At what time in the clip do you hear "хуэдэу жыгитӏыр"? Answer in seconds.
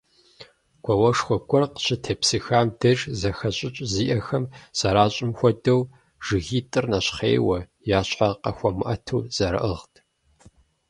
5.37-6.85